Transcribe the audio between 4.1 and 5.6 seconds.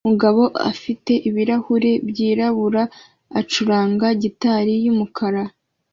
gitari yumukara